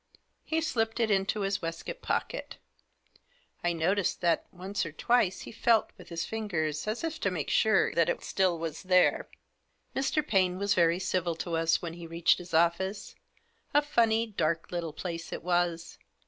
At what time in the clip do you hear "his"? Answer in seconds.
1.41-1.61, 6.09-6.25, 12.39-12.51